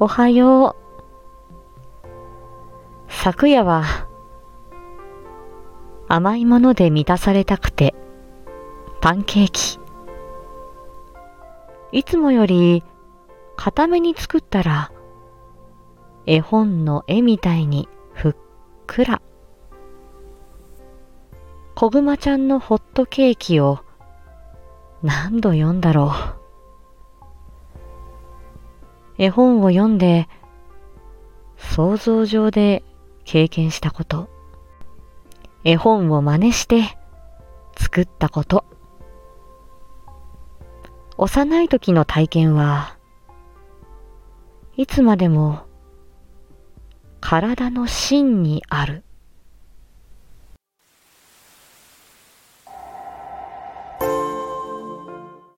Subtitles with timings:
[0.00, 0.76] おはよう。
[3.08, 4.06] 昨夜は
[6.06, 7.96] 甘いもので満たされたくて
[9.00, 9.80] パンケーキ。
[11.90, 12.84] いつもより
[13.56, 14.92] 固めに作ったら
[16.26, 18.36] 絵本の絵みたいにふっ
[18.86, 19.20] くら。
[21.74, 23.80] こぐまちゃんのホットケーキを
[25.02, 26.37] 何度読んだろう。
[29.18, 30.28] 絵本を読んで
[31.56, 32.84] 想像上で
[33.24, 34.28] 経験したこと。
[35.64, 36.96] 絵本を真似して
[37.76, 38.64] 作ったこと。
[41.16, 42.96] 幼い時の体験は
[44.76, 45.66] いつまでも
[47.20, 49.04] 体の芯にある。